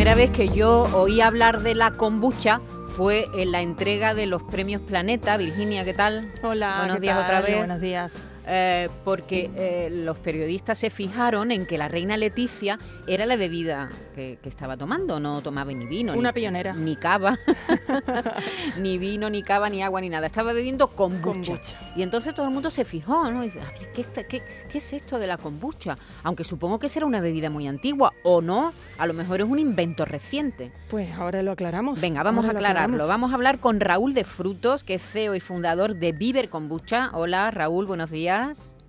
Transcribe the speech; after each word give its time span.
primera 0.00 0.16
vez 0.16 0.30
que 0.30 0.48
yo 0.48 0.88
oí 0.94 1.20
hablar 1.20 1.60
de 1.60 1.74
la 1.74 1.90
kombucha 1.90 2.62
fue 2.96 3.26
en 3.34 3.52
la 3.52 3.60
entrega 3.60 4.14
de 4.14 4.24
los 4.24 4.42
premios 4.42 4.80
Planeta. 4.80 5.36
Virginia, 5.36 5.84
¿qué 5.84 5.92
tal? 5.92 6.32
Hola, 6.42 6.76
buenos 6.78 6.96
¿qué 6.96 7.00
días 7.02 7.16
tal? 7.16 7.24
otra 7.26 7.40
vez. 7.42 7.58
Buenos 7.58 7.80
días. 7.82 8.10
Eh, 8.52 8.88
porque 9.04 9.48
eh, 9.54 9.88
los 9.92 10.18
periodistas 10.18 10.76
se 10.76 10.90
fijaron 10.90 11.52
en 11.52 11.66
que 11.66 11.78
la 11.78 11.86
reina 11.86 12.16
Leticia 12.16 12.80
era 13.06 13.24
la 13.24 13.36
bebida 13.36 13.88
que, 14.16 14.40
que 14.42 14.48
estaba 14.48 14.76
tomando, 14.76 15.20
no 15.20 15.40
tomaba 15.40 15.72
ni 15.72 15.86
vino, 15.86 16.14
Una 16.14 16.30
ni, 16.30 16.34
pionera. 16.40 16.72
ni 16.72 16.96
cava, 16.96 17.38
ni 18.78 18.98
vino, 18.98 19.30
ni 19.30 19.42
cava, 19.42 19.68
ni 19.68 19.82
agua, 19.82 20.00
ni 20.00 20.08
nada. 20.08 20.26
Estaba 20.26 20.52
bebiendo 20.52 20.88
kombucha. 20.88 21.52
Kombucha. 21.52 21.76
Y 21.96 22.02
entonces 22.02 22.34
todo 22.34 22.46
el 22.46 22.52
mundo 22.52 22.70
se 22.70 22.84
fijó, 22.84 23.30
¿no? 23.30 23.42
Y 23.44 23.46
dice, 23.46 23.60
"A 23.60 23.66
ver, 23.70 23.92
¿qué, 23.92 24.00
está- 24.00 24.24
qué- 24.24 24.42
qué 24.70 24.78
es 24.78 24.92
esto 24.92 25.18
de 25.18 25.26
la 25.26 25.36
kombucha? 25.36 25.96
Aunque 26.22 26.44
supongo 26.44 26.78
que 26.78 26.88
será 26.88 27.06
una 27.06 27.20
bebida 27.20 27.50
muy 27.50 27.68
antigua, 27.68 28.12
o 28.24 28.40
no, 28.42 28.72
a 28.98 29.06
lo 29.06 29.14
mejor 29.14 29.40
es 29.40 29.46
un 29.46 29.58
invento 29.58 30.04
reciente. 30.04 30.72
Pues 30.90 31.12
ahora 31.14 31.42
lo 31.42 31.52
aclaramos. 31.52 32.00
Venga, 32.00 32.22
vamos 32.22 32.44
a 32.44 32.48
Ahora 32.48 32.58
aclararlo. 32.58 33.06
Vamos 33.06 33.32
a 33.32 33.34
hablar 33.34 33.58
con 33.58 33.80
Raúl 33.80 34.12
de 34.14 34.24
Frutos, 34.24 34.82
que 34.84 34.94
es 34.94 35.02
CEO 35.02 35.34
y 35.34 35.40
fundador 35.40 35.94
de 35.96 36.12
Viver 36.12 36.48
Kombucha. 36.48 37.10
Hola, 37.12 37.50
Raúl, 37.50 37.86
buenos 37.86 38.10
días. 38.10 38.39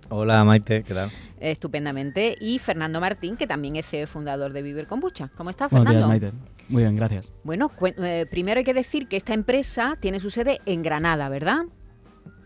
Hola 0.08 0.44
Maite, 0.44 0.82
¿qué 0.82 0.94
tal? 0.94 1.10
Estupendamente. 1.40 2.36
Y 2.40 2.58
Fernando 2.58 3.00
Martín, 3.00 3.36
que 3.36 3.46
también 3.46 3.76
es 3.76 3.86
CEO 3.86 4.04
y 4.04 4.06
fundador 4.06 4.52
de 4.52 4.62
Viver 4.62 4.86
Kombucha. 4.86 5.30
¿Cómo 5.36 5.50
estás, 5.50 5.70
Buenos 5.70 5.90
días, 5.90 6.04
Fernando? 6.04 6.32
Maite. 6.32 6.52
Muy 6.68 6.82
bien, 6.82 6.96
gracias. 6.96 7.30
Bueno, 7.44 7.70
eh, 7.98 8.26
primero 8.30 8.58
hay 8.58 8.64
que 8.64 8.74
decir 8.74 9.08
que 9.08 9.16
esta 9.16 9.34
empresa 9.34 9.96
tiene 10.00 10.20
su 10.20 10.30
sede 10.30 10.60
en 10.66 10.82
Granada, 10.82 11.28
¿verdad? 11.28 11.64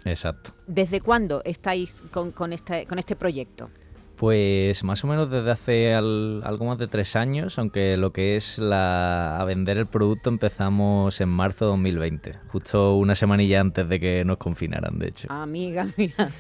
Exacto. 0.05 0.53
¿Desde 0.67 1.01
cuándo 1.01 1.43
estáis 1.45 1.95
con, 2.13 2.33
con 2.33 2.53
este, 2.53 2.87
con 2.87 2.99
este 2.99 3.17
proyecto? 3.17 3.71
Pues 4.17 4.83
más 4.83 5.05
o 5.05 5.07
menos 5.09 5.31
desde 5.31 5.51
hace 5.51 5.95
al- 5.95 6.41
algo 6.45 6.65
más 6.65 6.79
de 6.79 6.87
tres 6.89 7.17
años, 7.17 7.59
aunque 7.59 7.97
lo 7.99 8.13
que 8.13 8.37
es 8.37 8.59
la, 8.59 9.39
a 9.39 9.45
vender 9.45 9.77
el 9.77 9.87
producto 9.87 10.31
empezamos 10.31 11.21
en 11.21 11.29
marzo 11.29 11.67
de 11.67 11.71
2020, 11.73 12.39
justo 12.49 12.97
una 12.97 13.15
semanilla 13.15 13.61
antes 13.61 13.87
de 13.89 14.01
que 14.01 14.25
nos 14.25 14.39
confinaran, 14.39 14.99
de 14.99 15.09
hecho. 15.09 15.29
Amiga, 15.31 15.87
mira, 15.99 16.31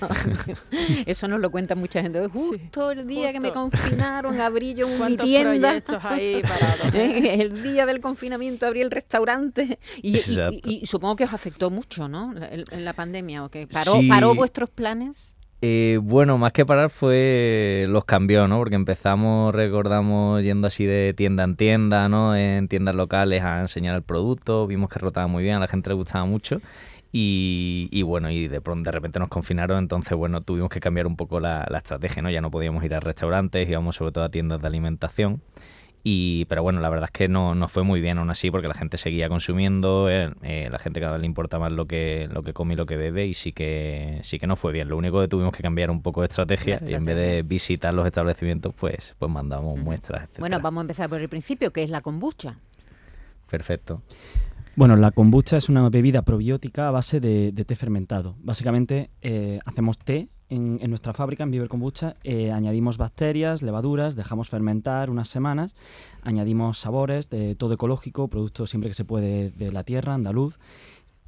eso 1.07 1.29
nos 1.29 1.41
lo 1.41 1.51
cuenta 1.51 1.75
mucha 1.75 2.01
gente. 2.03 2.27
Justo 2.29 2.91
el 2.93 3.07
día 3.07 3.33
que 3.33 3.41
me 3.41 3.53
confinaron 3.53 4.41
abrí 4.41 4.75
yo 4.75 4.89
mi 4.89 4.97
¿Cuántos 4.97 5.27
tienda. 5.27 5.69
proyectos 5.69 6.05
ahí 6.05 6.43
parados? 6.43 6.87
eh? 6.95 7.43
el 7.43 7.63
día 7.63 7.87
del 7.87 8.01
confinamiento 8.01 8.67
abrí 8.67 8.81
el 8.81 8.91
restaurante 8.91 9.79
y, 10.03 10.13
y- 10.13 10.17
Exacto. 10.17 10.53
y- 10.65 10.81
y 10.83 10.87
supongo 10.87 11.17
que 11.17 11.25
os 11.25 11.33
afectó 11.35 11.71
mucho, 11.71 12.09
¿no? 12.09 12.33
En, 12.51 12.85
la 12.87 12.93
pandemia 12.95 13.45
o 13.45 13.51
paró, 13.71 13.93
Sí. 14.01 14.09
paró 14.09 14.35
vuestros 14.35 14.71
planes. 14.71 15.35
Eh, 15.63 15.99
bueno, 16.03 16.37
más 16.37 16.53
que 16.53 16.67
parar 16.67 16.91
fue 16.91 17.87
los 17.89 18.05
cambios, 18.05 18.49
¿no? 18.49 18.59
Porque 18.59 18.75
empezamos, 18.75 19.55
recordamos, 19.55 20.43
yendo 20.43 20.67
así 20.67 20.85
de 20.85 21.15
tienda 21.15 21.45
en 21.45 21.57
tienda, 21.57 22.09
¿no? 22.09 22.37
En 22.37 22.69
tiendas 22.69 22.95
locales 22.95 23.43
a 23.43 23.61
enseñar 23.61 23.97
el 23.97 24.03
producto, 24.03 24.67
vimos 24.67 24.91
que 24.91 24.99
rotaba 24.99 25.27
muy 25.29 25.43
bien, 25.43 25.57
a 25.57 25.61
la 25.61 25.69
gente 25.69 25.89
le 25.89 25.95
gustaba 25.95 26.27
mucho 26.27 26.61
y, 27.11 28.03
bueno, 28.03 28.31
y 28.31 28.49
de 28.49 28.61
pronto 28.61 28.89
de 28.89 28.93
repente 28.93 29.19
nos 29.19 29.29
confinaron, 29.31 29.79
entonces 29.79 30.17
bueno, 30.17 30.43
tuvimos 30.43 30.69
que 30.69 30.81
cambiar 30.81 31.07
un 31.07 31.17
poco 31.17 31.41
la, 31.41 31.67
la 31.71 31.79
estrategia, 31.79 32.21
¿no? 32.23 32.29
Ya 32.31 32.43
no 32.43 32.51
podíamos 32.51 32.85
ir 32.85 32.95
a 32.95 33.01
restaurantes, 33.01 33.69
íbamos 33.69 33.97
sobre 33.97 34.13
todo 34.13 34.25
a 34.25 34.29
tiendas 34.29 34.61
de 34.61 34.67
alimentación. 34.67 35.41
Y, 36.03 36.45
pero 36.45 36.63
bueno, 36.63 36.81
la 36.81 36.89
verdad 36.89 37.07
es 37.07 37.11
que 37.11 37.29
no, 37.29 37.57
no 37.57 37.67
fue 37.67 37.83
muy 37.83 38.01
bien 38.01 38.19
aún 38.19 38.31
así 38.31 38.51
porque 38.51 38.69
la 38.69 38.75
gente 38.75 38.97
seguía 38.97 39.29
consumiendo, 39.29 40.09
eh, 40.09 40.33
eh, 40.43 40.69
la 40.71 40.79
gente 40.79 41.01
cada 41.01 41.15
vez 41.15 41.21
le 41.21 41.27
importa 41.27 41.59
más 41.59 41.73
lo 41.73 41.87
que, 41.87 42.29
lo 42.33 42.45
que 42.45 42.53
come 42.53 42.75
y 42.75 42.77
lo 42.77 42.87
que 42.87 42.97
bebe 42.97 43.27
y 43.27 43.35
sí 43.35 43.53
que, 43.53 44.21
sí 44.23 44.39
que 44.39 44.47
no 44.47 44.55
fue 44.55 44.73
bien. 44.73 44.89
Lo 44.89 44.97
único 44.97 45.21
que 45.21 45.27
tuvimos 45.27 45.53
que 45.53 45.65
cambiar 45.65 45.91
un 45.91 46.03
poco 46.03 46.21
de 46.21 46.27
estrategia 46.27 46.81
y 46.87 46.95
en 46.95 47.05
vez 47.05 47.17
de 47.17 47.43
visitar 47.43 47.93
los 47.93 48.07
establecimientos, 48.07 48.73
pues, 48.75 49.17
pues 49.19 49.33
mandamos 49.33 49.81
muestras, 49.81 50.23
etcétera. 50.23 50.41
Bueno, 50.41 50.61
vamos 50.61 50.79
a 50.79 50.83
empezar 50.83 51.09
por 51.09 51.21
el 51.21 51.29
principio, 51.29 51.73
que 51.73 51.83
es 51.83 51.91
la 51.91 52.01
kombucha. 52.01 52.57
Perfecto. 53.51 54.03
Bueno, 54.77 54.95
la 54.97 55.11
kombucha 55.11 55.57
es 55.57 55.69
una 55.71 55.89
bebida 55.89 56.23
probiótica 56.23 56.89
a 56.89 56.91
base 56.91 57.19
de, 57.19 57.51
de 57.51 57.65
té 57.65 57.75
fermentado. 57.75 58.37
Básicamente 58.41 59.11
eh, 59.23 59.59
hacemos 59.65 59.99
té 59.99 60.29
en, 60.49 60.79
nuestra 60.89 61.13
fábrica, 61.13 61.43
en 61.43 61.51
Viver 61.51 61.69
Kombucha, 61.69 62.17
eh, 62.25 62.53
añadimos 62.53 62.99
bacterias, 62.99 63.63
levaduras, 63.63 64.17
dejamos 64.17 64.49
fermentar 64.49 65.11
unas 65.11 65.29
semanas, 65.29 65.75
añadimos 66.23 66.79
sabores 66.79 67.31
de 67.31 67.55
todo 67.55 67.75
ecológico, 67.75 68.29
productos 68.29 68.71
siempre 68.71 68.91
que 68.91 68.95
se 68.95 69.05
puede 69.05 69.51
de 69.51 69.73
la 69.73 69.85
tierra, 69.85 70.15
andaluz. 70.15 70.59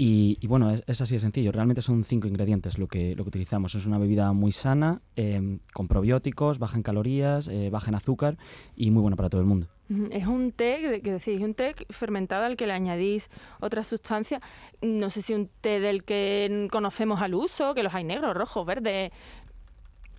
Y, 0.00 0.38
y 0.40 0.46
bueno, 0.46 0.70
es, 0.70 0.84
es 0.86 1.00
así 1.00 1.16
de 1.16 1.18
sencillo. 1.18 1.50
Realmente 1.50 1.82
son 1.82 2.04
cinco 2.04 2.28
ingredientes 2.28 2.78
lo 2.78 2.86
que, 2.86 3.16
lo 3.16 3.24
que 3.24 3.28
utilizamos. 3.28 3.74
Es 3.74 3.84
una 3.84 3.98
bebida 3.98 4.32
muy 4.32 4.52
sana, 4.52 5.02
eh, 5.16 5.58
con 5.74 5.88
probióticos, 5.88 6.60
baja 6.60 6.76
en 6.76 6.84
calorías, 6.84 7.48
eh, 7.48 7.68
baja 7.70 7.88
en 7.88 7.96
azúcar 7.96 8.38
y 8.76 8.92
muy 8.92 9.02
buena 9.02 9.16
para 9.16 9.28
todo 9.28 9.40
el 9.40 9.48
mundo. 9.48 9.66
Es 10.10 10.26
un 10.26 10.52
té, 10.52 11.00
que 11.02 11.12
decís, 11.12 11.40
un 11.40 11.54
té 11.54 11.74
fermentado 11.88 12.44
al 12.44 12.56
que 12.56 12.66
le 12.66 12.74
añadís 12.74 13.30
otras 13.60 13.86
sustancias. 13.86 14.42
No 14.82 15.08
sé 15.08 15.22
si 15.22 15.32
un 15.32 15.48
té 15.62 15.80
del 15.80 16.04
que 16.04 16.68
conocemos 16.70 17.22
al 17.22 17.34
uso, 17.34 17.74
que 17.74 17.82
los 17.82 17.94
hay 17.94 18.04
negros, 18.04 18.36
rojos, 18.36 18.66
verdes. 18.66 19.12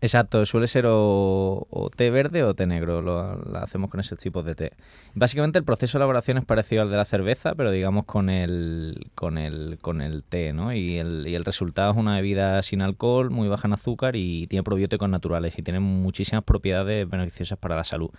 Exacto, 0.02 0.46
suele 0.46 0.68
ser 0.68 0.86
o, 0.88 1.68
o 1.70 1.90
té 1.90 2.10
verde 2.10 2.42
o 2.44 2.54
té 2.54 2.66
negro, 2.66 3.02
lo, 3.02 3.36
lo 3.36 3.58
hacemos 3.58 3.92
con 3.92 4.00
esos 4.00 4.18
tipos 4.18 4.46
de 4.46 4.56
té. 4.56 4.72
Básicamente 5.14 5.60
el 5.60 5.66
proceso 5.66 5.98
de 5.98 6.00
elaboración 6.00 6.38
es 6.38 6.46
parecido 6.46 6.84
al 6.84 6.90
de 6.90 6.96
la 6.96 7.04
cerveza, 7.04 7.54
pero 7.54 7.70
digamos 7.70 8.06
con 8.06 8.30
el, 8.30 9.12
con 9.14 9.38
el, 9.38 9.78
con 9.82 10.02
el 10.02 10.24
té, 10.24 10.54
¿no? 10.54 10.74
Y 10.74 10.98
el, 10.98 11.28
y 11.28 11.36
el 11.36 11.44
resultado 11.44 11.92
es 11.92 11.98
una 11.98 12.16
bebida 12.16 12.64
sin 12.64 12.82
alcohol, 12.82 13.30
muy 13.30 13.50
baja 13.50 13.68
en 13.68 13.74
azúcar 13.74 14.16
y 14.16 14.48
tiene 14.48 14.64
probióticos 14.64 15.10
naturales 15.10 15.60
y 15.60 15.64
tiene 15.64 15.82
muchísimas 15.82 16.46
propiedades 16.46 17.08
beneficiosas 17.10 17.60
para 17.60 17.76
la 17.76 17.84
salud. 17.84 18.10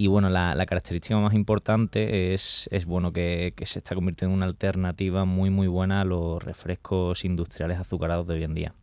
Y 0.00 0.06
bueno, 0.06 0.30
la, 0.30 0.54
la 0.54 0.64
característica 0.64 1.14
más 1.18 1.34
importante 1.34 2.32
es, 2.32 2.70
es 2.72 2.86
bueno 2.86 3.12
que, 3.12 3.52
que 3.54 3.66
se 3.66 3.80
está 3.80 3.94
convirtiendo 3.94 4.32
en 4.32 4.38
una 4.38 4.46
alternativa 4.46 5.26
muy 5.26 5.50
muy 5.50 5.66
buena 5.66 6.00
a 6.00 6.06
los 6.06 6.42
refrescos 6.42 7.22
industriales 7.26 7.78
azucarados 7.78 8.26
de 8.26 8.32
hoy 8.32 8.44
en 8.44 8.54
día. 8.54 8.74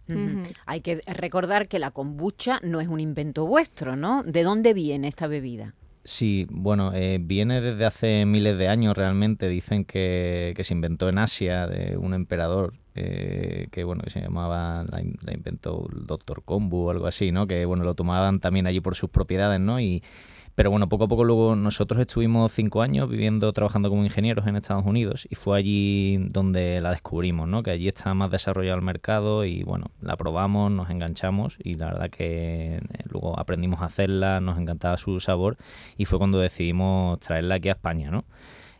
Hay 0.68 0.82
que 0.82 1.02
recordar 1.08 1.68
que 1.68 1.80
la 1.80 1.90
kombucha 1.90 2.60
no 2.62 2.82
es 2.82 2.88
un 2.88 3.00
invento 3.00 3.48
vuestro, 3.48 3.96
¿no? 3.96 4.22
¿De 4.22 4.44
dónde 4.44 4.76
viene 4.76 5.08
esta 5.08 5.26
bebida? 5.26 5.74
Sí, 6.04 6.46
bueno, 6.52 6.94
eh, 6.94 7.18
viene 7.20 7.62
desde 7.62 7.86
hace 7.86 8.26
miles 8.28 8.56
de 8.60 8.68
años 8.68 8.96
realmente. 8.96 9.50
Dicen 9.50 9.86
que, 9.86 10.54
que 10.56 10.64
se 10.64 10.76
inventó 10.76 11.10
en 11.10 11.18
Asia 11.18 11.66
de 11.66 11.98
un 11.98 12.14
emperador 12.14 12.76
eh, 12.98 13.68
que 13.72 13.84
bueno 13.84 14.04
que 14.04 14.10
se 14.10 14.22
llamaba, 14.22 14.84
la, 14.84 15.02
la 15.22 15.34
inventó 15.34 15.88
el 15.94 16.06
doctor 16.06 16.44
Kombu 16.44 16.88
o 16.88 16.92
algo 16.92 17.08
así, 17.08 17.32
¿no? 17.32 17.48
Que 17.48 17.66
bueno 17.66 17.84
lo 17.84 17.96
tomaban 17.96 18.40
también 18.40 18.68
allí 18.68 18.82
por 18.82 18.96
sus 18.96 19.10
propiedades, 19.10 19.60
¿no? 19.60 19.80
Y 19.80 20.04
pero 20.58 20.72
bueno, 20.72 20.90
poco 20.90 21.04
a 21.04 21.08
poco 21.08 21.24
luego 21.24 21.56
nosotros 21.56 22.02
estuvimos 22.02 22.52
cinco 22.52 22.82
años 22.82 23.08
viviendo, 23.08 23.54
trabajando 23.54 23.90
como 23.90 24.04
ingenieros 24.04 24.48
en 24.48 24.56
Estados 24.56 24.88
Unidos 24.88 25.28
y 25.30 25.36
fue 25.36 25.56
allí 25.56 26.18
donde 26.18 26.82
la 26.82 26.90
descubrimos, 26.90 27.48
¿no? 27.48 27.62
Que 27.62 27.70
allí 27.70 27.88
está 27.88 28.12
más 28.16 28.32
desarrollado 28.32 28.76
el 28.76 28.82
mercado 28.84 29.46
y 29.46 29.62
bueno, 29.62 29.92
la 30.02 30.18
probamos, 30.18 30.72
nos 30.72 30.90
enganchamos 30.90 31.58
y 31.64 31.76
la 31.76 31.86
verdad 31.90 32.10
que 32.10 32.78
eh, 32.78 32.82
luego 33.06 33.40
aprendimos 33.40 33.84
a 33.84 33.86
hacerla, 33.86 34.42
nos 34.42 34.58
encantaba 34.58 34.98
su 34.98 35.20
sabor 35.20 35.58
y 35.96 36.06
fue 36.06 36.18
cuando 36.18 36.40
decidimos 36.40 37.20
traerla 37.20 37.54
aquí 37.54 37.70
a 37.70 37.74
España, 37.74 38.10
¿no? 38.10 38.26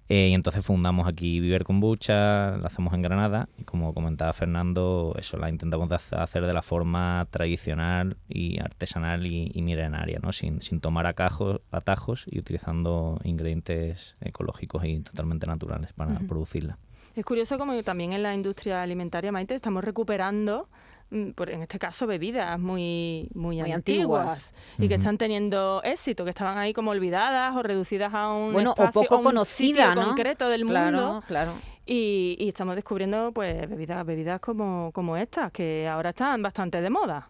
Eh, 0.10 0.30
y 0.30 0.34
entonces 0.34 0.66
fundamos 0.66 1.08
aquí 1.08 1.42
Viver 1.42 1.66
Kombucha, 1.66 2.58
la 2.58 2.68
hacemos 2.68 2.94
en 2.94 3.02
Granada 3.02 3.50
y 3.58 3.64
como 3.64 3.94
comentaba 3.94 4.32
Fernando, 4.32 5.14
eso 5.20 5.38
la 5.38 5.50
intentamos 5.50 5.92
hacer 6.14 6.46
de 6.46 6.54
la 6.54 6.62
forma 6.62 7.28
tradicional 7.30 8.16
y 8.30 8.60
artesanal 8.60 9.26
y, 9.26 9.52
y 9.54 9.62
milenaria, 9.62 10.20
¿no? 10.22 10.32
Sin, 10.32 10.62
sin 10.62 10.80
tomar 10.80 11.08
acajos, 11.08 11.60
atajos 11.72 12.26
y 12.26 12.40
utilizando 12.40 13.20
ingredientes 13.24 14.16
ecológicos 14.22 14.86
y 14.86 15.02
totalmente 15.02 15.46
naturales 15.46 15.92
para 15.92 16.20
producirla. 16.20 16.78
Es 17.16 17.26
curioso 17.26 17.58
como 17.58 17.82
también 17.84 18.14
en 18.14 18.24
la 18.24 18.34
industria 18.34 18.84
alimentaria, 18.84 19.32
Maite, 19.32 19.56
estamos 19.56 19.84
recuperando, 19.84 20.70
en 21.10 21.62
este 21.62 21.80
caso, 21.80 22.06
bebidas 22.08 22.60
muy, 22.60 23.30
muy, 23.34 23.62
Muy 23.62 23.72
antiguas, 23.72 24.28
antiguas. 24.28 24.54
y 24.78 24.88
que 24.88 24.96
están 24.96 25.18
teniendo 25.18 25.82
éxito, 25.84 26.24
que 26.24 26.32
estaban 26.32 26.58
ahí 26.58 26.74
como 26.74 26.92
olvidadas 26.92 27.56
o 27.56 27.64
reducidas 27.64 28.14
a 28.14 28.32
un 28.34 28.54
Bueno, 28.54 28.72
o 28.78 28.92
poco 28.92 29.16
a 29.16 29.18
un 29.20 29.24
conocida, 29.24 29.90
sitio 29.90 29.96
¿no? 29.96 30.08
concreto 30.10 30.50
del 30.50 30.66
Claro, 30.66 30.98
mundo. 30.98 31.24
claro. 31.28 31.54
Y, 31.86 32.36
y 32.40 32.50
estamos 32.50 32.76
descubriendo 32.76 33.32
pues 33.32 33.70
bebidas, 33.70 34.06
bebidas 34.06 34.42
como, 34.42 34.92
como 34.92 35.16
estas, 35.16 35.52
que 35.54 35.88
ahora 35.88 36.10
están 36.10 36.42
bastante 36.42 36.82
de 36.82 36.90
moda. 36.90 37.30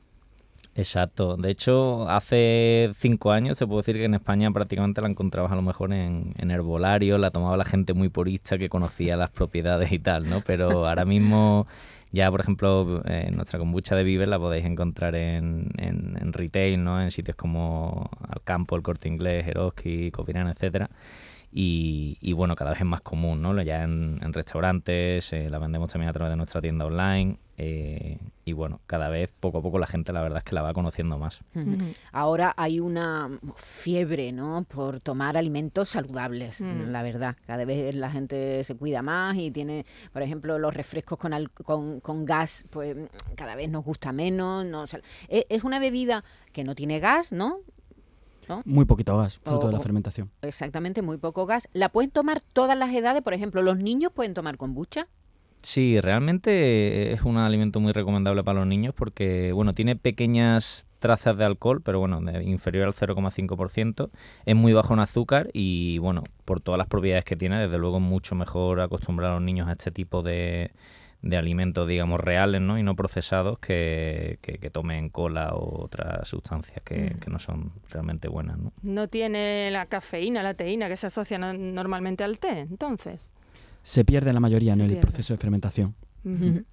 Exacto. 0.74 1.38
De 1.38 1.50
hecho, 1.52 2.08
hace 2.08 2.92
cinco 2.94 3.32
años 3.32 3.58
se 3.58 3.66
puede 3.66 3.80
decir 3.80 3.96
que 3.96 4.06
en 4.06 4.14
España 4.14 4.52
prácticamente 4.52 5.02
la 5.02 5.08
encontrabas 5.08 5.52
a 5.52 5.56
lo 5.56 5.64
mejor 5.64 5.92
en, 5.92 6.34
en 6.38 6.52
herbolario, 6.52 7.18
la 7.18 7.32
tomaba 7.32 7.58
la 7.58 7.66
gente 7.66 7.94
muy 7.94 8.10
purista 8.10 8.58
que 8.60 8.70
conocía 8.70 9.18
las 9.18 9.32
propiedades 9.32 9.92
y 9.92 9.98
tal, 10.00 10.30
¿no? 10.30 10.42
Pero 10.42 10.88
ahora 10.88 11.04
mismo 11.06 11.66
ya, 12.12 12.30
por 12.32 12.42
ejemplo, 12.42 13.02
eh, 13.06 13.30
nuestra 13.34 13.60
kombucha 13.60 13.96
de 13.96 14.04
Viver 14.04 14.28
la 14.28 14.40
podéis 14.40 14.66
encontrar 14.66 15.16
en, 15.16 15.70
en, 15.78 16.18
en 16.20 16.34
retail, 16.34 16.84
¿no? 16.84 17.02
En 17.02 17.12
sitios 17.12 17.36
como 17.36 18.10
Alcampo, 18.30 18.76
El 18.76 18.84
Corte 18.84 19.08
Inglés, 19.08 19.48
Eroski, 19.48 20.12
Copirán, 20.12 20.48
etcétera. 20.48 20.90
Y, 21.52 22.18
y, 22.22 22.34
bueno, 22.34 22.56
cada 22.56 22.72
vez 22.72 22.82
es 22.82 22.86
más 22.86 23.02
común, 23.02 23.42
¿no? 23.42 23.62
Ya 23.62 23.84
en, 23.84 24.20
en 24.22 24.34
restaurantes, 24.34 25.32
eh, 25.34 25.50
la 25.50 25.60
vendemos 25.60 25.92
también 25.92 26.10
a 26.10 26.14
través 26.14 26.32
de 26.32 26.38
nuestra 26.38 26.62
tienda 26.62 26.86
online 26.86 27.38
Eh, 27.60 28.20
y 28.46 28.54
bueno, 28.54 28.80
cada 28.86 29.10
vez 29.10 29.32
poco 29.40 29.58
a 29.58 29.62
poco 29.64 29.80
la 29.80 29.88
gente 29.88 30.14
la 30.14 30.22
verdad 30.22 30.38
es 30.38 30.44
que 30.44 30.54
la 30.54 30.62
va 30.62 30.74
conociendo 30.74 31.18
más. 31.18 31.42
Ahora 32.12 32.54
hay 32.56 32.80
una 32.80 33.40
fiebre, 33.56 34.32
¿no? 34.32 34.64
Por 34.70 35.00
tomar 35.00 35.38
alimentos 35.38 35.90
saludables, 35.90 36.62
Mm. 36.62 36.92
la 36.92 37.02
verdad. 37.02 37.36
Cada 37.48 37.66
vez 37.66 37.96
la 37.96 38.12
gente 38.12 38.64
se 38.64 38.76
cuida 38.76 39.02
más 39.02 39.36
y 39.38 39.50
tiene, 39.50 39.86
por 40.14 40.22
ejemplo, 40.22 40.60
los 40.60 40.74
refrescos 40.74 41.18
con, 41.18 41.34
al- 41.34 41.50
con, 41.50 42.00
con 42.00 42.26
gas, 42.26 42.66
pues 42.70 42.96
cada 43.36 43.56
vez 43.56 43.70
nos 43.72 43.84
gusta 43.84 44.12
menos. 44.12 44.64
No, 44.66 44.82
o 44.82 44.88
sea, 44.88 45.02
e- 45.28 45.48
es 45.50 45.64
una 45.64 45.80
bebida 45.80 46.24
que 46.54 46.64
no 46.64 46.76
tiene 46.76 47.00
gas, 47.00 47.32
¿no? 47.32 47.58
Muy 48.64 48.86
poquito 48.86 49.18
gas, 49.18 49.40
fruto 49.44 49.68
de 49.68 49.74
la 49.74 49.80
fermentación. 49.82 50.32
Exactamente, 50.42 51.02
muy 51.02 51.18
poco 51.18 51.46
gas. 51.46 51.68
¿La 51.74 51.90
pueden 51.90 52.12
tomar 52.12 52.40
todas 52.54 52.78
las 52.78 52.94
edades? 52.94 53.22
Por 53.22 53.34
ejemplo, 53.34 53.62
¿los 53.62 53.78
niños 53.78 54.14
pueden 54.14 54.34
tomar 54.34 54.56
kombucha? 54.58 55.08
Sí, 55.62 56.00
realmente 56.00 57.12
es 57.12 57.24
un 57.24 57.38
alimento 57.38 57.80
muy 57.80 57.92
recomendable 57.92 58.44
para 58.44 58.60
los 58.60 58.68
niños 58.68 58.94
porque, 58.96 59.52
bueno, 59.52 59.74
tiene 59.74 59.96
pequeñas 59.96 60.86
trazas 61.00 61.38
de 61.38 61.46
alcohol, 61.46 61.82
pero 61.84 62.00
bueno, 62.00 62.22
de- 62.22 62.44
inferior 62.44 62.86
al 62.88 62.94
0,5%. 62.94 64.10
Es 64.46 64.56
muy 64.56 64.74
bajo 64.74 64.94
en 64.94 65.00
azúcar 65.02 65.50
y, 65.54 65.98
bueno, 66.00 66.24
por 66.46 66.62
todas 66.62 66.78
las 66.78 66.88
propiedades 66.88 67.26
que 67.26 67.36
tiene, 67.36 67.60
desde 67.60 67.78
luego 67.78 67.98
es 67.98 68.04
mucho 68.04 68.36
mejor 68.36 68.80
acostumbrar 68.82 69.32
a 69.32 69.34
los 69.36 69.44
niños 69.44 69.68
a 69.68 69.74
este 69.74 69.92
tipo 69.92 70.24
de, 70.24 70.72
de 71.22 71.38
alimentos, 71.38 71.88
digamos, 71.88 72.20
reales, 72.20 72.62
¿no? 72.62 72.80
Y 72.80 72.84
no 72.84 72.96
procesados 72.96 73.60
que, 73.60 74.40
que, 74.42 74.60
que 74.60 74.70
tomen 74.70 75.10
cola 75.10 75.50
o 75.54 75.84
otras 75.84 76.28
sustancias 76.28 76.82
que, 76.84 77.12
Mm. 77.16 77.20
que 77.20 77.30
no 77.30 77.40
son 77.40 77.74
realmente 77.90 78.28
buenas, 78.28 78.58
¿no? 78.58 78.72
No 78.84 79.08
tiene 79.08 79.70
la 79.72 79.86
cafeína, 79.88 80.42
la 80.44 80.54
teína 80.54 80.88
que 80.88 80.98
se 80.98 81.08
asocia 81.08 81.38
no- 81.38 81.54
normalmente 81.54 82.24
al 82.24 82.40
té, 82.40 82.60
entonces. 82.60 83.32
Se 83.88 84.04
pierde 84.04 84.34
la 84.34 84.42
mayoría 84.42 84.74
en 84.74 84.82
el 84.82 84.88
pierde. 84.88 85.02
proceso 85.02 85.34
de 85.34 85.38
fermentación. 85.38 85.96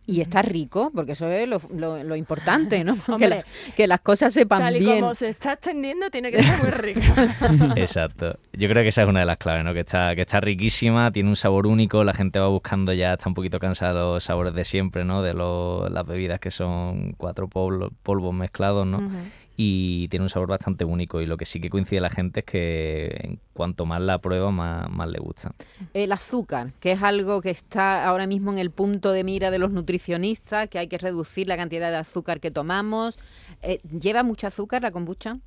Y 0.05 0.21
está 0.21 0.43
rico, 0.43 0.91
porque 0.93 1.13
eso 1.13 1.29
es 1.31 1.49
lo, 1.49 1.61
lo- 1.73 2.03
lo 2.03 2.17
importante, 2.17 2.83
¿no? 2.83 2.97
que, 3.19 3.29
la- 3.29 3.45
que 3.77 3.87
las 3.87 4.01
cosas 4.01 4.35
sepan 4.35 4.59
Tal 4.59 4.77
y 4.77 4.81
bien. 4.81 4.99
como 5.01 5.15
se 5.15 5.29
está 5.29 5.53
extendiendo, 5.53 6.11
tiene 6.11 6.33
que 6.33 6.43
ser 6.43 6.59
muy 6.61 6.71
rica. 6.73 7.37
Exacto. 7.77 8.37
Yo 8.53 8.69
creo 8.69 8.83
que 8.83 8.89
esa 8.89 9.03
es 9.03 9.09
una 9.09 9.21
de 9.21 9.27
las 9.27 9.37
claves, 9.37 9.65
¿no? 9.65 9.73
Que 9.73 9.81
está, 9.81 10.17
que 10.17 10.23
está 10.23 10.41
riquísima, 10.41 11.13
tiene 11.13 11.29
un 11.29 11.37
sabor 11.37 11.69
único, 11.69 12.03
la 12.03 12.15
gente 12.15 12.41
va 12.41 12.49
buscando 12.49 12.93
ya, 12.95 13.13
está 13.13 13.29
un 13.29 13.35
poquito 13.35 13.61
cansada 13.61 13.93
de 13.93 14.01
los 14.01 14.25
sabores 14.25 14.55
de 14.55 14.65
siempre, 14.65 15.05
¿no? 15.05 15.23
De 15.23 15.35
los- 15.35 15.89
las 15.89 16.05
bebidas 16.05 16.41
que 16.41 16.51
son 16.51 17.13
cuatro 17.17 17.47
polvo- 17.47 17.93
polvos 18.03 18.35
mezclados, 18.35 18.85
¿no? 18.89 19.09
Y 19.57 20.09
tiene 20.09 20.25
un 20.25 20.29
sabor 20.29 20.49
bastante 20.49 20.85
único. 20.85 21.21
Y 21.21 21.27
lo 21.27 21.37
que 21.37 21.45
sí 21.45 21.61
que 21.61 21.71
coincide 21.71 22.01
la 22.01 22.11
gente 22.11 22.41
es 22.41 22.47
que 22.47 23.17
en 23.21 23.41
cuanto 23.53 23.87
más 23.87 24.01
la 24.01 24.19
prueba, 24.19 24.51
más, 24.51 24.91
más 24.91 25.09
le 25.09 25.19
gusta. 25.19 25.53
El 25.93 26.13
azúcar, 26.13 26.73
que 26.81 26.93
es 26.93 27.03
algo 27.03 27.41
que 27.41 27.51
está 27.51 28.05
ahora 28.05 28.27
mismo 28.27 28.53
en 28.53 28.59
el 28.59 28.71
punto 28.71 29.13
de 29.13 29.23
mira 29.25 29.51
de 29.51 29.59
los 29.59 29.71
nutricionistas, 29.71 30.69
que 30.69 30.79
hay 30.79 30.89
que 30.89 30.99
reducir 30.99 31.47
la 31.47 31.57
cantidad 31.57 31.91
de 31.91 31.97
azúcar 31.97 32.41
que 32.41 32.51
tomamos. 32.51 33.19
Eh, 33.63 33.79
¿Lleva 33.89 34.23
mucho 34.23 34.47
azúcar 34.47 34.83
la 34.83 34.91
kombucha? 34.91 35.39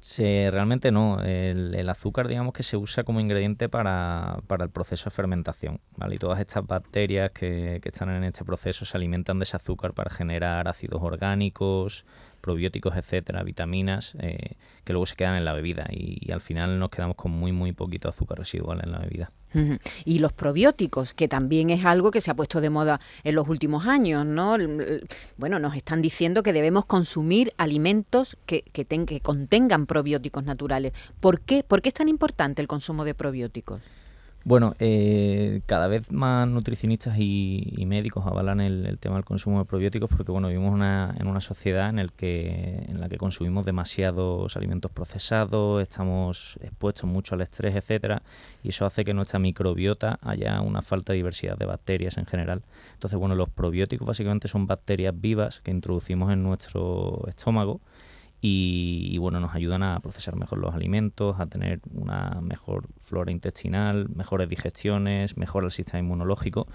Se, 0.00 0.48
realmente 0.50 0.90
no. 0.90 1.20
El, 1.22 1.74
el 1.74 1.88
azúcar, 1.90 2.26
digamos 2.26 2.54
que 2.54 2.62
se 2.62 2.78
usa 2.78 3.04
como 3.04 3.20
ingrediente 3.20 3.68
para, 3.68 4.38
para 4.46 4.64
el 4.64 4.70
proceso 4.70 5.10
de 5.10 5.10
fermentación. 5.10 5.80
¿vale? 5.96 6.14
Y 6.14 6.18
todas 6.18 6.40
estas 6.40 6.66
bacterias 6.66 7.32
que, 7.32 7.80
que 7.82 7.90
están 7.90 8.08
en 8.08 8.24
este 8.24 8.44
proceso 8.44 8.86
se 8.86 8.96
alimentan 8.96 9.38
de 9.38 9.42
ese 9.44 9.56
azúcar 9.56 9.92
para 9.92 10.10
generar 10.10 10.68
ácidos 10.68 11.02
orgánicos, 11.02 12.06
probióticos, 12.40 12.96
etcétera, 12.96 13.42
vitaminas, 13.42 14.14
eh, 14.20 14.56
que 14.84 14.92
luego 14.92 15.06
se 15.06 15.16
quedan 15.16 15.36
en 15.36 15.44
la 15.44 15.52
bebida. 15.52 15.86
Y, 15.90 16.30
al 16.32 16.40
final 16.40 16.78
nos 16.78 16.90
quedamos 16.90 17.16
con 17.16 17.30
muy, 17.32 17.52
muy 17.52 17.72
poquito 17.72 18.08
azúcar 18.08 18.38
residual 18.38 18.80
en 18.82 18.92
la 18.92 18.98
bebida. 18.98 19.32
Y 20.04 20.20
los 20.20 20.32
probióticos, 20.32 21.12
que 21.12 21.26
también 21.26 21.70
es 21.70 21.84
algo 21.84 22.12
que 22.12 22.20
se 22.20 22.30
ha 22.30 22.34
puesto 22.34 22.60
de 22.60 22.70
moda 22.70 23.00
en 23.24 23.34
los 23.34 23.48
últimos 23.48 23.84
años, 23.88 24.24
¿no? 24.24 24.56
Bueno, 25.38 25.58
nos 25.58 25.74
están 25.74 26.02
diciendo 26.02 26.44
que 26.44 26.52
debemos 26.52 26.86
consumir 26.86 27.52
alimentos 27.56 28.36
que, 28.46 28.62
que, 28.72 28.84
ten- 28.84 29.06
que 29.06 29.20
contengan 29.20 29.86
probióticos 29.86 30.44
naturales. 30.44 30.92
¿Por 31.18 31.40
qué? 31.40 31.64
¿Por 31.64 31.82
qué 31.82 31.88
es 31.88 31.94
tan 31.94 32.08
importante 32.08 32.62
el 32.62 32.68
consumo 32.68 33.04
de 33.04 33.14
probióticos? 33.14 33.80
Bueno, 34.42 34.74
eh, 34.78 35.60
cada 35.66 35.86
vez 35.86 36.10
más 36.10 36.48
nutricionistas 36.48 37.18
y, 37.18 37.74
y 37.76 37.84
médicos 37.84 38.26
avalan 38.26 38.62
el, 38.62 38.86
el 38.86 38.98
tema 38.98 39.16
del 39.16 39.24
consumo 39.26 39.58
de 39.58 39.66
probióticos 39.66 40.08
porque 40.08 40.32
bueno, 40.32 40.48
vivimos 40.48 40.72
una- 40.72 41.14
en 41.18 41.26
una 41.26 41.42
sociedad 41.42 41.90
en, 41.90 42.08
que, 42.16 42.86
en 42.88 43.00
la 43.00 43.10
que 43.10 43.18
consumimos 43.18 43.66
demasiados 43.66 44.56
alimentos 44.56 44.90
procesados, 44.90 45.82
estamos 45.82 46.58
expuestos 46.62 47.04
mucho 47.04 47.34
al 47.34 47.42
estrés, 47.42 47.76
etcétera, 47.76 48.22
y 48.62 48.70
eso 48.70 48.86
hace 48.86 49.04
que 49.04 49.10
en 49.10 49.18
nuestra 49.18 49.38
microbiota 49.38 50.18
haya 50.22 50.58
una 50.62 50.80
falta 50.80 51.12
de 51.12 51.18
diversidad 51.18 51.58
de 51.58 51.66
bacterias 51.66 52.16
en 52.16 52.24
general. 52.24 52.62
Entonces, 52.94 53.18
bueno, 53.18 53.34
los 53.34 53.50
probióticos 53.50 54.08
básicamente 54.08 54.48
son 54.48 54.66
bacterias 54.66 55.14
vivas 55.20 55.60
que 55.60 55.70
introducimos 55.70 56.32
en 56.32 56.42
nuestro 56.42 57.26
estómago 57.28 57.82
y, 58.42 59.18
bueno, 59.18 59.38
nos 59.40 59.54
ayudan 59.54 59.82
a 59.82 60.00
procesar 60.00 60.34
mejor 60.36 60.58
los 60.58 60.74
alimentos, 60.74 61.38
a 61.38 61.46
tener 61.46 61.80
una 61.92 62.40
mejor 62.40 62.86
flora 62.98 63.30
intestinal, 63.30 64.08
mejores 64.08 64.48
digestiones, 64.48 65.36
mejora 65.36 65.66
el 65.66 65.72
sistema 65.72 66.00
inmunológico 66.00 66.66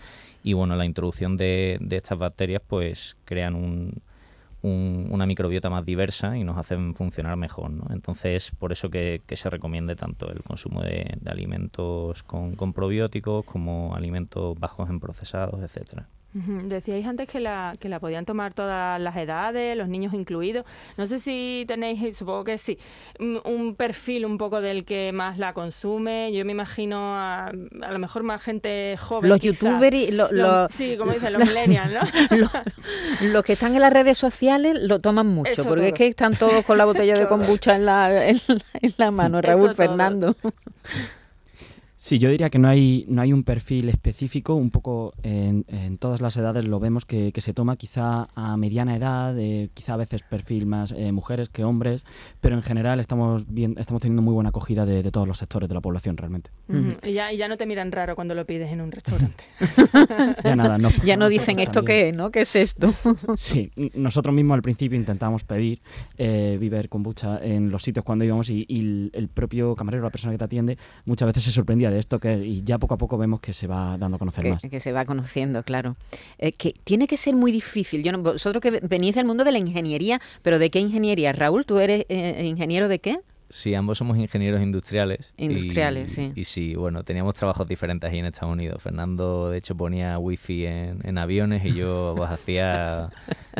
y 0.43 0.53
bueno, 0.53 0.75
la 0.75 0.85
introducción 0.85 1.37
de, 1.37 1.77
de 1.81 1.95
estas 1.95 2.19
bacterias 2.19 2.61
pues 2.67 3.17
crean 3.25 3.55
un, 3.55 4.01
un- 4.61 5.07
una 5.11 5.25
microbiota 5.25 5.69
más 5.69 5.85
diversa 5.85 6.37
y 6.37 6.43
nos 6.43 6.57
hacen 6.57 6.93
funcionar 6.95 7.35
mejor, 7.37 7.71
¿no? 7.71 7.85
Entonces, 7.91 8.51
por 8.51 8.71
eso 8.71 8.89
que, 8.89 9.21
que 9.25 9.35
se 9.35 9.49
recomiende 9.49 9.95
tanto 9.95 10.29
el 10.31 10.43
consumo 10.43 10.81
de, 10.83 11.17
de 11.19 11.31
alimentos 11.31 12.23
con, 12.23 12.55
con 12.55 12.73
probióticos 12.73 13.43
como 13.45 13.95
alimentos 13.95 14.59
bajos 14.59 14.89
en 14.89 14.99
procesados, 14.99 15.61
etcétera. 15.63 16.07
Decíais 16.37 17.05
antes 17.07 17.29
que 17.29 17.39
la, 17.39 17.71
que 17.79 17.87
la 17.87 18.01
podían 18.01 18.25
tomar 18.25 18.53
todas 18.53 18.99
las 18.99 19.15
edades, 19.15 19.77
los 19.77 19.87
niños 19.87 20.13
incluidos. 20.13 20.65
No 20.97 21.07
sé 21.07 21.19
si 21.19 21.63
tenéis, 21.65 22.03
eh, 22.03 22.13
supongo 22.13 22.43
que 22.43 22.57
sí, 22.57 22.77
un 23.19 23.73
perfil 23.77 24.25
un 24.25 24.37
poco 24.37 24.59
del 24.59 24.83
que 24.83 25.13
más 25.13 25.37
la 25.37 25.53
consume. 25.53 26.33
Yo 26.33 26.43
me 26.43 26.51
imagino 26.51 27.15
a, 27.15 27.45
a 27.47 27.91
lo 27.91 27.99
mejor 27.99 28.23
más 28.23 28.41
gente 28.43 28.97
joven. 28.99 29.29
Los 29.29 29.39
youtubers 29.39 29.95
y 29.95 30.11
lo- 30.11 30.67
sí, 30.67 30.97
como 30.97 31.13
dicen, 31.13 31.31
los 31.31 31.41
millennials, 31.47 31.93
¿no? 31.93 32.49
los, 33.31 33.43
que 33.45 33.53
están 33.53 33.73
en 33.73 33.79
las 33.81 33.93
redes 33.93 34.17
sociales 34.17 34.77
lo 34.81 34.99
toman 34.99 35.27
mucho, 35.27 35.51
Eso 35.51 35.63
porque 35.63 35.87
es 35.87 35.93
que 35.93 36.07
están 36.07 36.35
todos 36.35 36.65
con 36.65 36.77
la 36.77 36.83
botella 36.83 37.13
de 37.17 37.27
kombucha 37.29 37.75
en 37.77 37.85
la, 37.85 38.27
en 38.27 38.35
la, 38.47 38.57
en 38.81 38.93
la 38.97 39.11
mano, 39.11 39.39
Eso 39.39 39.47
Raúl 39.47 39.69
todo. 39.75 40.35
Sí, 42.05 42.19
yo 42.19 42.29
diría 42.29 42.51
que 42.51 42.59
no 42.59 42.67
hay, 42.67 43.03
no 43.07 43.23
hay 43.23 43.33
un 43.33 43.43
perfil 43.43 43.89
específico, 43.89 44.53
un 44.53 44.69
poco 44.69 45.11
en, 45.23 45.65
en 45.67 45.97
todas 45.97 46.21
las 46.21 46.37
edades 46.37 46.63
lo 46.63 46.79
vemos 46.79 47.03
que, 47.03 47.31
que 47.31 47.41
se 47.41 47.51
toma 47.51 47.77
quizá 47.77 48.27
a 48.35 48.57
mediana 48.57 48.95
edad, 48.95 49.35
eh, 49.39 49.71
quizá 49.73 49.95
a 49.95 49.97
veces 49.97 50.21
perfil 50.21 50.67
más 50.67 50.91
eh, 50.91 51.11
mujeres 51.11 51.49
que 51.49 51.63
hombres, 51.63 52.05
pero 52.41 52.57
en 52.57 52.61
general 52.61 52.99
estamos, 52.99 53.51
bien, 53.51 53.73
estamos 53.79 54.03
teniendo 54.03 54.21
muy 54.21 54.35
buena 54.35 54.49
acogida 54.49 54.85
de, 54.85 55.01
de 55.01 55.09
todos 55.09 55.27
los 55.27 55.39
sectores 55.39 55.67
de 55.67 55.73
la 55.73 55.81
población 55.81 56.15
realmente. 56.15 56.51
Y, 57.03 57.13
ya, 57.13 57.33
y 57.33 57.37
ya 57.37 57.47
no 57.47 57.57
te 57.57 57.65
miran 57.65 57.91
raro 57.91 58.13
cuando 58.13 58.35
lo 58.35 58.45
pides 58.45 58.71
en 58.71 58.81
un 58.81 58.91
restaurante. 58.91 59.43
Ya 60.43 60.55
nada, 60.55 60.77
nos 60.77 60.95
Ya 61.01 61.17
no 61.17 61.27
dicen 61.27 61.57
esto 61.59 61.79
también. 61.81 62.03
qué 62.03 62.09
es, 62.09 62.15
¿no? 62.15 62.29
¿Qué 62.29 62.41
es 62.41 62.55
esto? 62.55 62.93
Sí, 63.35 63.71
nosotros 63.95 64.35
mismos 64.35 64.53
al 64.53 64.61
principio 64.61 64.95
intentamos 64.95 65.43
pedir 65.43 65.81
eh, 66.19 66.57
Viver 66.59 66.87
kombucha 66.87 67.39
en 67.43 67.71
los 67.71 67.81
sitios 67.81 68.05
cuando 68.05 68.25
íbamos 68.25 68.51
y, 68.51 68.63
y 68.67 68.79
el, 68.81 69.11
el 69.15 69.27
propio 69.27 69.75
camarero, 69.75 70.03
la 70.03 70.11
persona 70.11 70.33
que 70.33 70.37
te 70.37 70.45
atiende, 70.45 70.77
muchas 71.05 71.25
veces 71.25 71.41
se 71.41 71.51
sorprendía 71.51 71.89
de 71.89 71.94
esto 71.99 72.19
que 72.19 72.37
y 72.37 72.61
ya 72.63 72.77
poco 72.77 72.93
a 72.93 72.97
poco 72.97 73.17
vemos 73.17 73.39
que 73.39 73.53
se 73.53 73.67
va 73.67 73.97
dando 73.97 74.15
a 74.15 74.19
conocer 74.19 74.43
que, 74.43 74.49
más. 74.51 74.61
que 74.61 74.79
se 74.79 74.91
va 74.91 75.05
conociendo, 75.05 75.63
claro. 75.63 75.95
Eh, 76.37 76.51
que 76.53 76.73
tiene 76.83 77.07
que 77.07 77.17
ser 77.17 77.35
muy 77.35 77.51
difícil. 77.51 78.03
Yo 78.03 78.11
no- 78.11 78.19
vosotros 78.23 78.61
que 78.61 78.79
venís 78.81 79.15
del 79.15 79.25
mundo 79.25 79.43
de 79.43 79.51
la 79.51 79.59
ingeniería, 79.59 80.19
pero 80.41 80.59
¿de 80.59 80.69
qué 80.69 80.79
ingeniería? 80.79 81.31
Raúl, 81.33 81.65
¿tú 81.65 81.79
eres 81.79 82.05
eh, 82.09 82.45
ingeniero 82.45 82.87
de 82.87 82.99
qué? 82.99 83.19
Sí, 83.47 83.75
ambos 83.75 83.99
somos 83.99 84.17
ingenieros 84.17 84.59
industriales. 84.61 85.31
y- 85.37 85.45
Industriales, 85.45 86.11
sí. 86.11 86.31
Y 86.35 86.45
sí, 86.45 86.73
bueno, 86.75 87.03
teníamos 87.03 87.35
trabajos 87.35 87.67
diferentes 87.67 88.11
ahí 88.11 88.17
en 88.17 88.25
Estados 88.25 88.51
Unidos. 88.51 88.81
Fernando, 88.81 89.51
de 89.51 89.59
hecho, 89.59 89.75
ponía 89.75 90.17
wifi 90.17 90.65
en, 90.65 90.99
en 91.03 91.17
aviones 91.19 91.63
y 91.63 91.73
yo 91.75 92.13
pues, 92.17 92.29
hacía 92.31 93.11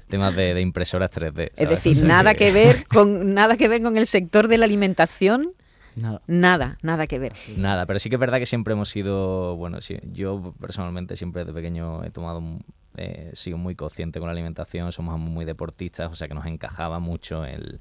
temas 0.10 0.36
de, 0.36 0.56
de 0.56 0.62
impresoras 0.62 1.12
3D. 1.12 1.52
Es 1.56 1.70
decir, 1.70 1.94
O 1.98 2.00
sea 2.00 2.08
nada 2.08 2.34
que 2.34 2.52
ver 2.52 2.88
con 2.88 3.36
nada 3.36 3.58
que 3.58 3.68
ver 3.68 3.84
con 3.84 3.96
el 3.96 4.08
sector 4.08 4.48
de 4.48 4.58
la 4.58 4.66
alimentación, 4.66 5.52
Nada. 5.96 6.22
nada, 6.28 6.78
nada 6.82 7.08
que 7.08 7.20
ver. 7.20 7.34
Nada, 7.58 7.86
pero 7.86 8.00
sí 8.00 8.10
que 8.10 8.16
es 8.16 8.20
verdad 8.20 8.40
que 8.40 8.46
siempre 8.46 8.74
hemos 8.74 8.90
sido, 8.90 9.56
bueno, 9.56 9.82
sí, 9.82 9.98
yo 10.12 10.54
personalmente 10.60 11.16
siempre 11.16 11.42
desde 11.42 11.54
pequeño 11.54 12.04
he 12.04 12.12
tomado, 12.12 12.44
eh, 12.98 13.32
sigo 13.34 13.58
muy 13.58 13.76
consciente 13.76 14.20
con 14.20 14.28
la 14.28 14.34
alimentación, 14.34 14.92
somos 14.92 15.20
muy 15.20 15.46
deportistas, 15.46 16.12
o 16.12 16.16
sea 16.16 16.28
que 16.28 16.34
nos 16.34 16.46
encajaba 16.46 17.00
mucho 17.00 17.46
el 17.46 17.80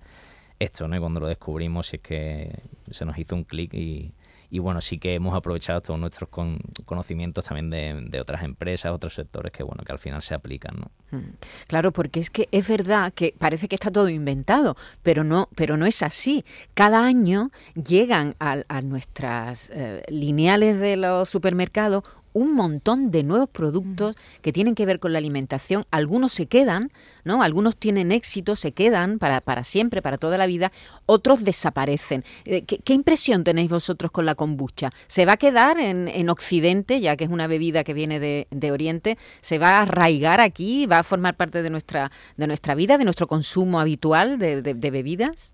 esto, 0.58 0.86
¿no? 0.88 0.96
Y 0.96 1.00
cuando 1.00 1.20
lo 1.20 1.26
descubrimos 1.26 1.92
es 1.92 2.00
que 2.00 2.60
se 2.90 3.04
nos 3.04 3.18
hizo 3.18 3.34
un 3.34 3.44
clic 3.44 3.74
y, 3.74 4.12
y 4.54 4.60
bueno, 4.60 4.80
sí 4.80 4.98
que 5.00 5.16
hemos 5.16 5.34
aprovechado 5.34 5.80
todos 5.80 5.98
nuestros 5.98 6.28
con- 6.28 6.60
conocimientos 6.84 7.44
también 7.44 7.70
de, 8.08 8.20
otras 8.20 8.44
empresas, 8.44 8.92
otros 8.92 9.12
sectores 9.12 9.50
que 9.50 9.64
bueno, 9.64 9.82
que 9.82 9.90
al 9.90 9.98
final 9.98 10.22
se 10.22 10.32
aplican, 10.32 10.76
¿no? 10.78 11.18
Mm. 11.18 11.32
Claro, 11.66 11.90
porque 11.90 12.20
es 12.20 12.30
que 12.30 12.48
es 12.52 12.68
verdad 12.68 13.12
que 13.12 13.34
parece 13.36 13.66
que 13.66 13.74
está 13.74 13.90
todo 13.90 14.08
inventado, 14.08 14.76
pero 15.02 15.24
no, 15.24 15.48
pero 15.56 15.76
no 15.76 15.86
es 15.86 16.04
así. 16.04 16.44
Cada 16.72 17.04
año 17.04 17.50
llegan 17.74 18.36
a, 18.38 18.58
a 18.68 18.80
nuestras 18.80 19.70
eh, 19.74 20.04
lineales 20.06 20.78
de 20.78 20.98
los 20.98 21.28
supermercados 21.28 22.04
un 22.34 22.52
montón 22.52 23.10
de 23.10 23.22
nuevos 23.22 23.48
productos 23.48 24.16
que 24.42 24.52
tienen 24.52 24.74
que 24.74 24.84
ver 24.84 24.98
con 24.98 25.12
la 25.12 25.18
alimentación. 25.18 25.86
Algunos 25.90 26.32
se 26.32 26.46
quedan, 26.46 26.90
¿no? 27.24 27.42
Algunos 27.42 27.76
tienen 27.76 28.12
éxito, 28.12 28.56
se 28.56 28.72
quedan 28.72 29.18
para, 29.18 29.40
para 29.40 29.64
siempre, 29.64 30.02
para 30.02 30.18
toda 30.18 30.36
la 30.36 30.46
vida. 30.46 30.70
Otros 31.06 31.44
desaparecen. 31.44 32.24
Eh, 32.44 32.64
¿Qué, 32.64 32.92
impresión 32.92 33.44
tenéis 33.44 33.70
vosotros 33.70 34.10
con 34.10 34.26
la 34.26 34.34
kombucha? 34.34 34.90
¿Se 35.06 35.24
va 35.24 35.32
a 35.32 35.36
quedar 35.36 35.78
en, 35.78 36.08
en 36.08 36.28
Occidente, 36.28 37.00
ya 37.00 37.16
que 37.16 37.24
es 37.24 37.30
una 37.30 37.46
bebida 37.46 37.84
que 37.84 37.94
viene 37.94 38.20
de, 38.20 38.48
de, 38.50 38.72
Oriente? 38.72 39.16
¿Se 39.40 39.58
va 39.58 39.78
a 39.78 39.82
arraigar 39.82 40.40
aquí? 40.40 40.86
¿Va 40.86 40.98
a 40.98 41.04
formar 41.04 41.36
parte 41.36 41.62
de 41.62 41.70
nuestra, 41.70 42.10
de 42.36 42.46
nuestra 42.46 42.74
vida, 42.74 42.98
de 42.98 43.04
nuestro 43.04 43.28
consumo 43.28 43.78
habitual 43.78 44.38
de, 44.38 44.60
de 44.62 44.90
bebidas? 44.90 45.53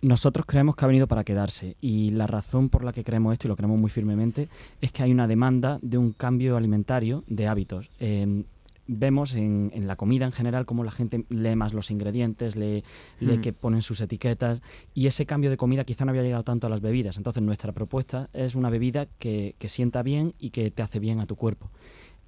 Nosotros 0.00 0.46
creemos 0.46 0.76
que 0.76 0.84
ha 0.84 0.88
venido 0.88 1.08
para 1.08 1.24
quedarse 1.24 1.76
y 1.80 2.10
la 2.10 2.28
razón 2.28 2.68
por 2.68 2.84
la 2.84 2.92
que 2.92 3.02
creemos 3.02 3.32
esto 3.32 3.46
y 3.46 3.48
lo 3.48 3.56
creemos 3.56 3.80
muy 3.80 3.90
firmemente 3.90 4.48
es 4.80 4.92
que 4.92 5.02
hay 5.02 5.10
una 5.10 5.26
demanda 5.26 5.78
de 5.82 5.98
un 5.98 6.12
cambio 6.12 6.56
alimentario 6.56 7.24
de 7.26 7.48
hábitos. 7.48 7.90
Em, 7.98 8.44
vemos 8.86 9.34
en, 9.34 9.70
la 9.86 9.96
comida 9.96 10.24
en 10.24 10.32
general 10.32 10.66
cómo 10.66 10.84
la 10.84 10.92
gente 10.92 11.24
lee 11.28 11.56
más 11.56 11.74
los 11.74 11.90
ingredientes, 11.90 12.56
lee, 12.56 12.84
lee, 13.20 13.38
mm. 13.38 13.40
que 13.40 13.52
ponen 13.52 13.82
sus 13.82 14.00
etiquetas 14.00 14.62
y 14.94 15.08
ese 15.08 15.26
cambio 15.26 15.50
de 15.50 15.56
comida 15.56 15.84
quizá 15.84 16.04
no 16.04 16.10
había 16.10 16.22
llegado 16.22 16.44
tanto 16.44 16.68
a 16.68 16.70
las 16.70 16.80
bebidas. 16.80 17.16
Entonces 17.16 17.42
nuestra 17.42 17.72
propuesta 17.72 18.30
es 18.32 18.54
una 18.54 18.70
bebida 18.70 19.06
que, 19.18 19.56
que 19.58 19.68
sienta 19.68 20.02
bien 20.02 20.34
y 20.38 20.50
que 20.50 20.70
te 20.70 20.82
hace 20.82 21.00
bien 21.00 21.18
a 21.18 21.26
tu 21.26 21.34
cuerpo. 21.34 21.70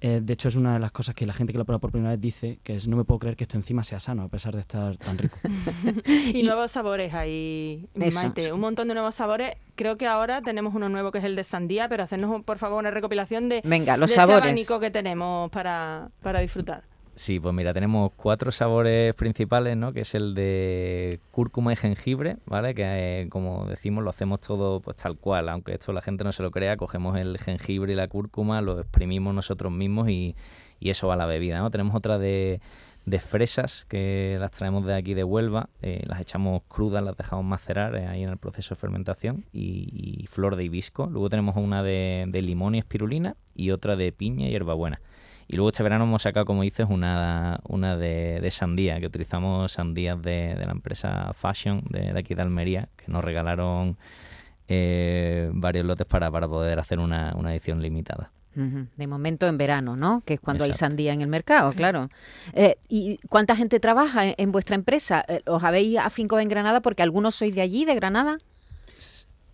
Eh, 0.03 0.19
de 0.21 0.33
hecho, 0.33 0.47
es 0.47 0.55
una 0.55 0.73
de 0.73 0.79
las 0.79 0.91
cosas 0.91 1.13
que 1.13 1.27
la 1.27 1.33
gente 1.33 1.53
que 1.53 1.59
lo 1.59 1.65
prueba 1.65 1.79
por 1.79 1.91
primera 1.91 2.11
vez 2.11 2.19
dice, 2.19 2.59
que 2.63 2.73
es 2.73 2.87
no 2.87 2.97
me 2.97 3.03
puedo 3.03 3.19
creer 3.19 3.35
que 3.35 3.43
esto 3.43 3.55
encima 3.55 3.83
sea 3.83 3.99
sano, 3.99 4.23
a 4.23 4.27
pesar 4.29 4.55
de 4.55 4.61
estar 4.61 4.97
tan 4.97 5.17
rico. 5.17 5.37
y, 6.33 6.41
nuevos 6.41 6.71
sabores 6.71 7.13
ahí, 7.13 7.87
Maite. 7.93 8.51
Un 8.51 8.61
montón 8.61 8.87
de 8.87 8.95
nuevos 8.95 9.13
sabores. 9.13 9.55
Creo 9.75 9.97
que 9.97 10.07
ahora 10.07 10.41
tenemos 10.41 10.73
uno 10.73 10.89
nuevo 10.89 11.11
que 11.11 11.19
es 11.19 11.23
el 11.23 11.35
de 11.35 11.43
sandía, 11.43 11.87
pero 11.87 12.03
hacernos, 12.03 12.43
por 12.43 12.57
favor, 12.57 12.79
una 12.79 12.89
recopilación 12.89 13.47
de, 13.47 13.61
Venga, 13.63 13.95
los 13.95 14.11
sabores. 14.11 14.59
Ese 14.59 14.79
que 14.79 14.89
tenemos 14.89 15.51
para, 15.51 16.09
para 16.23 16.39
disfrutar. 16.39 16.83
Sí, 17.15 17.39
pues 17.39 17.53
mira, 17.53 17.73
tenemos 17.73 18.11
cuatro 18.15 18.51
sabores 18.51 19.13
principales, 19.15 19.75
¿no? 19.75 19.91
Que 19.91 20.01
es 20.01 20.15
el 20.15 20.33
de 20.33 21.19
cúrcuma 21.31 21.73
y 21.73 21.75
jengibre, 21.75 22.37
¿vale? 22.45 22.73
Que 22.73 22.83
eh, 23.21 23.29
como 23.29 23.65
decimos 23.65 24.03
lo 24.03 24.09
hacemos 24.09 24.39
todo 24.39 24.79
pues 24.79 24.97
tal 24.97 25.17
cual, 25.17 25.49
aunque 25.49 25.73
esto 25.73 25.91
la 25.91 26.01
gente 26.01 26.23
no 26.23 26.31
se 26.31 26.41
lo 26.41 26.51
crea, 26.51 26.77
cogemos 26.77 27.17
el 27.17 27.37
jengibre 27.37 27.93
y 27.93 27.95
la 27.95 28.07
cúrcuma, 28.07 28.61
lo 28.61 28.79
exprimimos 28.79 29.35
nosotros 29.35 29.71
mismos 29.71 30.09
y, 30.09 30.35
eso 30.79 31.07
va 31.07 31.13
a 31.13 31.17
la 31.17 31.27
bebida, 31.27 31.59
¿no? 31.59 31.69
Tenemos 31.69 31.93
otra 31.93 32.17
de, 32.17 32.59
fresas 33.19 33.85
que 33.87 34.37
las 34.39 34.51
traemos 34.51 34.85
de 34.87 34.95
aquí 34.95 35.13
de 35.13 35.23
Huelva, 35.23 35.69
eh, 35.81 36.03
las 36.07 36.21
echamos 36.21 36.63
crudas, 36.67 37.03
las 37.03 37.17
dejamos 37.17 37.45
macerar 37.45 37.95
eh, 37.95 38.07
ahí 38.07 38.23
en 38.23 38.29
el 38.29 38.37
proceso 38.37 38.73
de 38.73 38.81
fermentación 38.81 39.45
y, 39.53 40.25
flor 40.29 40.55
de 40.55 40.63
hibisco. 40.63 41.07
Luego 41.07 41.29
tenemos 41.29 41.55
una 41.57 41.83
de, 41.83 42.25
de 42.29 42.41
limón 42.41 42.73
y 42.73 42.79
espirulina 42.79 43.35
y 43.53 43.71
otra 43.71 43.95
de 43.95 44.11
piña 44.11 44.47
y 44.47 44.51
hierbabuena. 44.51 45.01
Y 45.51 45.57
luego 45.57 45.67
este 45.67 45.83
verano 45.83 46.05
hemos 46.05 46.21
sacado, 46.21 46.45
como 46.45 46.61
dices, 46.61 46.87
una, 46.89 47.59
una 47.67 47.97
de, 47.97 48.47
sandía, 48.51 49.01
que 49.01 49.07
utilizamos 49.07 49.73
sandías 49.73 50.21
de, 50.21 50.55
la 50.65 50.71
empresa 50.71 51.33
Fashion 51.33 51.83
de, 51.89 52.17
aquí 52.17 52.35
de 52.35 52.41
Almería, 52.41 52.87
que 52.95 53.11
nos 53.11 53.21
regalaron 53.21 53.97
eh, 54.69 55.49
varios 55.51 55.85
lotes 55.85 56.07
para, 56.07 56.31
para 56.31 56.47
poder 56.47 56.79
hacer 56.79 56.99
una, 56.99 57.33
edición 57.51 57.81
limitada. 57.81 58.31
De 58.53 59.07
momento 59.07 59.45
en 59.45 59.57
verano, 59.57 59.97
¿no? 59.97 60.23
Que 60.25 60.35
es 60.35 60.39
cuando 60.39 60.63
hay 60.63 60.71
sandía 60.71 61.11
en 61.11 61.21
el 61.21 61.27
mercado, 61.27 61.73
claro. 61.73 62.09
Eh, 62.53 62.77
¿Y 62.87 63.17
cuánta 63.27 63.53
gente 63.57 63.81
trabaja 63.81 64.23
en, 64.25 64.51
vuestra 64.53 64.77
empresa? 64.77 65.25
Eh, 65.27 65.41
¿Os 65.47 65.63
habéis 65.65 65.97
afincado 65.97 66.39
en 66.39 66.47
Granada 66.47 66.81
porque 66.81 67.03
algunos 67.03 67.35
sois 67.35 67.53
de 67.53 67.61
allí, 67.61 67.83
de 67.83 67.95
Granada? 67.95 68.37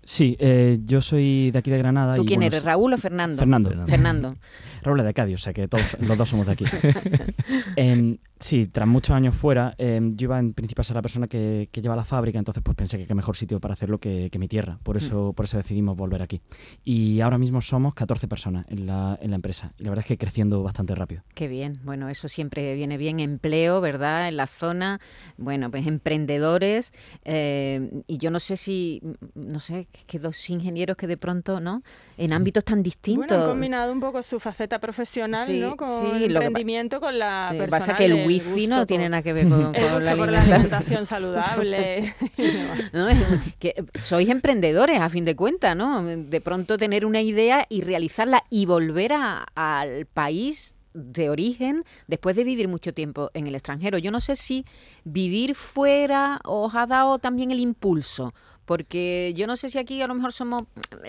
Sí, 0.08 0.38
yo 0.86 1.02
soy 1.02 1.52
de 1.52 1.60
aquí 1.60 1.70
de 1.70 1.78
Granada. 1.78 2.16
¿Tú 2.16 2.24
quién 2.24 2.42
eres, 2.42 2.64
Raúl 2.64 2.94
o 2.94 2.98
Fernando? 2.98 3.38
Fernando. 3.38 3.86
Fernando. 3.88 4.38
Raúl 4.82 5.04
de 5.04 5.14
Cádiz, 5.14 5.36
o 5.36 5.38
sea 5.38 5.54
que 5.54 5.68
todos, 5.68 5.98
los 6.00 6.18
dos 6.18 6.30
somos 6.30 6.46
de 6.46 6.54
aquí. 6.54 6.66
Em, 7.76 8.18
sí, 8.40 8.68
tras 8.68 8.88
muchos 8.88 9.16
años 9.16 9.36
fuera, 9.36 9.76
em, 9.78 10.16
yo 10.16 10.26
iba 10.26 10.40
en 10.40 10.54
principio 10.54 10.82
a 10.82 10.84
ser 10.84 10.96
la 10.96 11.02
persona 11.02 11.28
que, 11.28 11.70
lleva 11.72 11.96
la 11.96 12.06
fábrica, 12.06 12.40
entonces 12.40 12.64
pues 12.64 12.76
pensé 12.76 12.98
que 12.98 13.06
qué 13.06 13.14
mejor 13.14 13.36
sitio 13.36 13.60
para 13.60 13.74
hacerlo 13.74 14.00
que, 14.00 14.30
mi 14.38 14.48
tierra, 14.48 14.78
por 14.84 14.98
eso, 14.98 15.32
mm. 15.32 15.34
por 15.34 15.46
eso 15.46 15.58
decidimos 15.58 15.96
volver 15.98 16.22
aquí. 16.22 16.42
Y 16.84 17.22
ahora 17.22 17.38
mismo 17.38 17.62
somos 17.62 17.94
14 17.96 18.28
personas 18.28 18.66
en 18.70 18.86
la, 18.86 19.18
en 19.22 19.32
la 19.32 19.36
empresa 19.36 19.74
y 19.78 19.84
la 19.84 19.90
verdad 19.90 20.06
es 20.06 20.08
que 20.08 20.18
creciendo 20.18 20.62
bastante 20.62 20.94
rápido. 20.96 21.24
Qué 21.34 21.48
bien, 21.48 21.80
bueno, 21.84 22.10
eso 22.10 22.28
siempre 22.28 22.76
viene 22.76 22.98
bien, 22.98 23.20
empleo, 23.20 23.82
¿verdad? 23.82 24.28
En 24.28 24.38
la 24.38 24.48
zona, 24.48 25.00
bueno, 25.38 25.72
pues 25.72 25.88
emprendedores 25.88 26.94
eh, 27.26 28.04
y 28.08 28.18
yo 28.18 28.32
no 28.32 28.40
sé 28.40 28.58
si, 28.58 29.02
no 29.34 29.60
sé, 29.60 29.88
que 30.06 30.20
dos 30.20 30.50
ingenieros 30.50 30.98
que 30.98 31.08
de 31.08 31.18
pronto, 31.18 31.60
¿no? 31.60 31.82
En 32.18 32.34
ámbitos 32.34 32.64
tan 32.64 32.84
distintos. 32.84 33.28
Bueno, 33.28 33.44
han 33.44 33.50
combinado 33.50 33.92
un 33.92 34.00
poco 34.00 34.22
su 34.24 34.40
faceta 34.40 34.80
profesional, 34.80 35.60
¿no? 35.60 35.76
Con 35.76 36.16
el 36.16 36.36
emprendimiento, 36.36 37.00
con 37.00 37.18
la 37.18 37.50
personal. 37.58 37.80
pasa 37.80 37.96
que 37.96 38.06
el 38.06 38.27
wifi 38.28 38.68
no 38.68 38.86
tiene 38.86 39.10
nada 39.10 39.24
que 39.24 39.34
ver 39.34 39.50
con, 39.50 39.74
la, 40.04 40.12
alimentación. 40.12 41.06
saludable. 41.08 42.16
que 43.60 43.76
sois 43.98 44.30
emprendedores, 44.30 45.00
a 45.00 45.10
fin 45.10 45.26
de 45.26 45.36
cuentas, 45.36 45.76
¿no? 45.76 46.04
De 46.04 46.42
pronto 46.42 46.78
tener 46.78 47.06
una 47.06 47.22
idea 47.22 47.66
y 47.70 47.82
realizarla 47.82 48.44
y 48.50 48.66
volver 48.66 49.14
al 49.14 50.06
país 50.08 50.76
de 50.94 51.30
origen 51.30 51.84
después 52.08 52.36
de 52.36 52.44
vivir 52.44 52.68
mucho 52.68 52.94
tiempo 52.94 53.30
en 53.34 53.48
el 53.48 53.56
extranjero. 53.56 53.98
Yo 53.98 54.12
no 54.12 54.20
sé 54.20 54.36
si 54.36 54.66
vivir 55.04 55.56
fuera 55.56 56.40
os 56.44 56.74
ha 56.76 56.86
dado 56.88 57.20
también 57.20 57.52
el 57.52 57.60
impulso 57.60 58.34
porque 58.66 59.34
yo 59.36 59.48
no 59.48 59.56
sé 59.56 59.70
si 59.70 59.78
aquí 59.78 60.02
a 60.02 60.08
lo 60.08 60.14
mejor 60.14 60.34
somos 60.34 60.64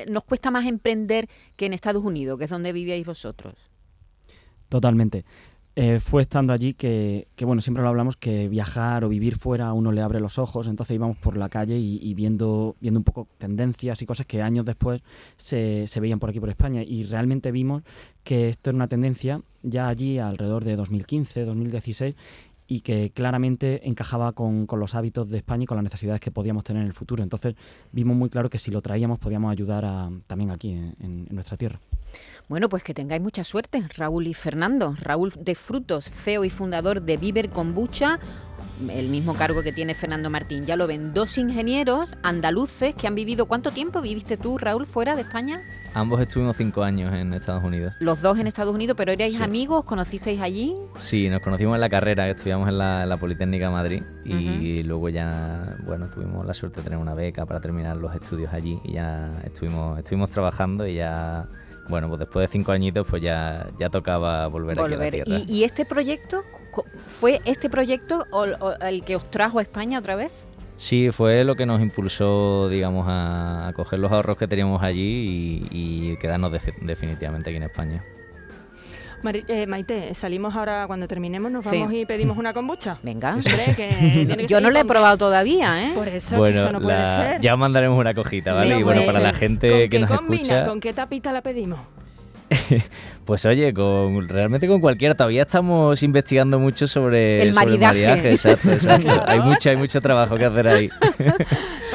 nos 0.09 0.23
cuesta 0.25 0.51
más 0.51 0.65
emprender 0.67 1.29
que 1.57 1.67
en 1.67 1.73
Estados 1.73 2.05
Unidos, 2.05 2.39
que 2.39 2.45
es 2.45 2.51
donde 2.51 2.73
vivíais 2.73 3.05
vosotros. 3.05 3.55
Totalmente. 4.69 5.25
Eh, 5.81 6.01
fue 6.01 6.23
estando 6.23 6.53
allí 6.53 6.75
que, 6.75 7.29
bueno, 7.43 7.63
siempre 7.63 7.85
lo 7.85 7.89
hablamos, 7.89 8.17
que 8.17 8.49
viajar 8.49 9.05
o 9.05 9.09
vivir 9.09 9.37
fuera 9.37 9.69
a 9.69 9.73
uno 9.75 9.93
le 9.93 10.03
abre 10.03 10.19
los 10.19 10.37
ojos, 10.37 10.67
entonces 10.67 10.97
íbamos 10.97 11.17
por 11.19 11.37
la 11.37 11.49
calle 11.49 11.79
y, 11.79 12.15
viendo, 12.15 12.75
viendo 12.81 12.99
un 12.99 13.05
poco 13.05 13.29
tendencias 13.39 14.03
y 14.03 14.07
cosas 14.07 14.27
que 14.27 14.43
años 14.43 14.65
después 14.65 15.03
se, 15.37 15.87
se, 15.87 16.01
veían 16.01 16.19
por 16.19 16.31
aquí 16.31 16.41
por 16.41 16.51
España 16.51 16.83
y 16.83 17.05
realmente 17.05 17.53
vimos 17.53 17.85
que 18.25 18.49
esto 18.49 18.71
era 18.71 18.77
una 18.77 18.89
tendencia 18.89 19.41
ya 19.63 19.87
allí 19.87 20.19
alrededor 20.19 20.65
de 20.65 20.75
2015, 20.75 21.45
2016 21.45 22.17
y 22.67 22.81
que 22.81 23.11
claramente 23.11 23.89
encajaba 23.89 24.33
con, 24.33 24.67
los 24.69 24.97
hábitos 24.97 25.29
de 25.29 25.39
España 25.39 25.63
y 25.63 25.67
con 25.67 25.77
las 25.77 25.85
necesidades 25.85 26.21
que 26.21 26.33
podíamos 26.33 26.65
tener 26.65 26.83
en 26.83 26.89
el 26.89 26.93
futuro. 26.93 27.23
Entonces 27.23 27.55
vimos 27.93 28.17
muy 28.17 28.31
claro 28.31 28.51
que 28.51 28.59
si 28.59 28.73
lo 28.73 28.83
traíamos 28.83 29.21
podíamos 29.21 29.53
ayudar 29.53 29.85
a, 29.85 30.11
también 30.27 30.51
aquí 30.51 30.73
en, 30.73 31.29
nuestra 31.31 31.57
tierra. 31.57 31.79
Bueno, 32.49 32.71
pues 32.71 32.83
que 32.83 32.95
tengáis 32.95 33.21
mucha 33.21 33.45
suerte, 33.45 33.85
Raúl 33.95 34.27
y 34.27 34.33
Fernando. 34.33 34.97
Raúl 34.99 35.35
de 35.37 35.55
Frutos, 35.55 36.07
CEO 36.07 36.45
y 36.45 36.51
fundador 36.51 37.03
de 37.03 37.19
Viver 37.19 37.51
Kombucha, 37.51 38.19
el 38.89 39.11
mismo 39.11 39.35
cargo 39.35 39.63
que 39.63 39.71
tiene 39.71 39.93
Fernando 39.93 40.31
Martín. 40.31 40.65
Ya 40.65 40.75
lo 40.75 40.87
ven, 40.87 41.13
dos 41.13 41.37
ingenieros 41.37 42.17
andaluces 42.23 42.95
que 42.95 43.07
han 43.07 43.15
vivido. 43.15 43.45
¿Cuánto 43.45 43.71
tiempo 43.71 44.01
viviste 44.01 44.39
tú, 44.39 44.57
Raúl, 44.57 44.87
fuera 44.87 45.15
de 45.15 45.23
España? 45.23 45.61
Ambos 45.93 46.23
estuvimos 46.23 46.57
cinco 46.57 46.83
años 46.83 47.13
en 47.15 47.35
Estados 47.35 47.63
Unidos. 47.63 47.93
Los 48.01 48.23
dos 48.23 48.39
en 48.39 48.47
Estados 48.47 48.75
Unidos, 48.75 48.97
pero 48.97 49.13
erais 49.13 49.39
amigos, 49.43 49.85
¿conocisteis 49.85 50.41
allí? 50.41 50.75
Sí, 50.97 51.29
nos 51.29 51.43
conocimos 51.43 51.75
en 51.75 51.83
la 51.83 51.91
carrera, 51.91 52.31
estudiamos 52.31 52.67
en 52.69 52.79
la, 52.79 53.17
Politécnica 53.21 53.67
de 53.67 53.73
Madrid 53.73 54.03
y 54.25 54.83
luego 54.85 55.11
ya, 55.11 55.77
bueno, 55.85 56.09
tuvimos 56.09 56.47
la 56.47 56.55
suerte 56.55 56.81
de 56.81 56.85
tener 56.85 56.99
una 56.99 57.13
beca 57.13 57.45
para 57.45 57.61
terminar 57.61 57.97
los 57.97 58.15
estudios 58.15 58.55
allí 58.55 58.81
y 58.85 58.93
ya 58.93 59.31
estuvimos, 59.45 59.99
estuvimos 59.99 60.31
trabajando 60.31 60.87
y 60.87 60.95
ya 60.95 61.47
bueno, 61.89 62.09
pues 62.09 62.21
después 62.21 62.49
de 62.49 62.53
cinco 62.53 62.73
añitos, 62.73 63.07
pues 63.09 63.23
ya, 63.23 63.69
ya 63.79 63.89
tocaba 63.89 64.47
volver, 64.49 64.79
aquí 64.79 64.95
a 64.95 64.97
la 64.97 65.11
tierra. 65.11 65.39
¿Y, 65.47 65.65
este 65.65 65.85
proyecto, 65.85 66.45
fue 67.07 67.41
este 67.45 67.71
proyecto 67.71 68.27
el 68.81 69.05
que 69.05 69.17
os 69.17 69.31
trajo 69.31 69.59
a 69.59 69.63
España 69.63 69.99
otra 69.99 70.17
vez? 70.17 70.33
Sí, 70.77 71.11
fue 71.11 71.43
lo 71.43 71.57
que 71.57 71.67
nos 71.67 71.81
impulsó, 71.81 72.69
digamos, 72.69 73.07
a, 73.09 73.73
coger 73.75 73.99
los 73.99 74.13
ahorros 74.13 74.37
que 74.37 74.47
teníamos 74.47 74.83
allí 74.83 75.67
y, 75.71 76.17
quedarnos 76.19 76.53
definitivamente 76.53 77.51
aquí 77.51 77.57
en 77.57 77.65
España. 77.65 78.05
Eh, 79.25 79.67
Maite, 79.67 80.15
salimos 80.15 80.55
ahora 80.55 80.87
cuando 80.87 81.09
terminemos, 81.09 81.51
nos 81.51 81.65
vamos 81.65 81.93
y 81.93 82.07
pedimos 82.07 82.39
una 82.39 82.53
kombucha. 82.53 82.99
Venga. 83.03 83.37
Yo 84.49 84.61
no 84.61 84.71
la 84.71 84.81
he 84.81 84.85
probado 84.85 85.19
todavía, 85.19 85.89
¿eh? 85.89 85.93
Por 85.95 86.09
eso, 86.09 86.47
eso 86.47 86.73
no 86.73 86.81
puede 86.81 87.05
ser. 87.17 87.41
Ya 87.41 87.57
mandaremos 87.57 87.99
una 87.99 88.15
cojita, 88.15 88.55
¿vale? 88.55 88.79
y 88.79 88.83
bueno, 88.83 89.03
para 89.05 89.21
la 89.21 89.33
gente 89.33 89.89
que 89.89 89.99
nos 89.99 90.11
escucha. 90.11 90.65
¿Con 90.65 90.81
qué 90.81 90.93
tapita 90.93 91.33
la 91.33 91.43
pedimos? 91.43 91.81
pues 93.25 93.45
oye, 93.45 93.73
con 93.75 94.29
realmente 94.29 94.67
con 94.69 94.81
cualquiera. 94.81 95.15
Todavía 95.15 95.43
estamos 95.43 96.03
investigando 96.03 96.59
mucho 96.59 96.87
sobre 96.87 97.43
el 97.43 97.55
maridaje. 97.55 98.31
exacto, 98.31 98.73
exacto. 98.73 99.23
hay 99.27 99.41
mucho, 99.41 99.71
hay 99.71 99.77
mucho 99.77 100.01
trabajo 100.01 100.37
que 100.37 100.45
hacer 100.45 100.69
ahí. 100.69 100.91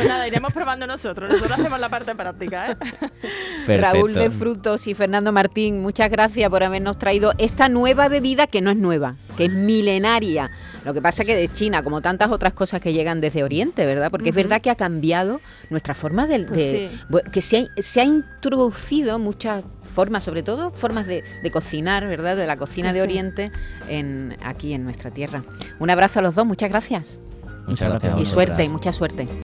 Pues 0.04 0.12
nada, 0.14 0.28
iremos 0.28 0.52
probando 0.52 0.86
nosotros. 0.86 1.30
Nosotros 1.30 1.58
hacemos 1.58 1.80
la 1.80 1.88
parte 1.88 2.14
práctica. 2.14 2.72
¿eh? 2.72 3.78
Raúl 3.78 4.14
de 4.14 4.30
Frutos 4.30 4.86
y 4.88 4.94
Fernando 4.94 5.32
Martín, 5.32 5.80
muchas 5.80 6.12
gracias 6.12 6.50
por 6.50 6.62
habernos 6.62 6.98
traído 6.98 7.32
esta 7.38 7.70
nueva 7.70 8.10
bebida 8.10 8.48
que 8.48 8.62
no 8.62 8.70
es 8.70 8.76
nueva, 8.76 9.16
que 9.38 9.46
es 9.46 9.52
milenaria. 9.52 10.52
Lo 10.84 10.94
que 10.94 11.02
pasa 11.02 11.24
que 11.24 11.38
de 11.38 11.48
China, 11.48 11.84
como 11.84 12.02
tantas 12.02 12.32
otras 12.32 12.54
cosas 12.54 12.82
que 12.82 12.92
llegan 12.92 13.22
desde 13.22 13.46
Oriente, 13.46 13.86
¿verdad? 13.86 14.12
Porque 14.12 14.30
es 14.30 14.36
verdad 14.36 14.62
que 14.62 14.70
ha 14.70 14.76
cambiado 14.76 15.40
nuestra 15.70 15.94
forma 15.94 16.28
de... 16.28 16.90
Que 17.32 17.42
se 17.42 18.02
ha, 18.02 18.04
introducido 18.04 19.20
muchas 19.20 19.64
formas, 19.84 20.26
sobre 20.26 20.44
todo 20.44 20.72
formas 20.72 21.08
de, 21.08 21.24
cocinar, 21.54 22.06
¿verdad? 22.08 22.36
De 22.36 22.46
la 22.46 22.58
cocina 22.58 22.92
de 22.92 23.02
Oriente 23.02 23.52
en, 23.88 24.36
aquí 24.44 24.74
en 24.74 24.84
nuestra 24.84 25.12
tierra. 25.12 25.46
Un 25.80 25.90
abrazo 25.90 26.20
a 26.20 26.22
los 26.22 26.36
dos, 26.36 26.46
muchas 26.46 26.70
gracias. 26.70 27.22
Muchas 27.66 27.90
gracias. 27.90 28.20
Y 28.20 28.26
suerte, 28.26 28.64
y 28.66 28.70
mucha 28.70 28.92
suerte. 28.92 29.28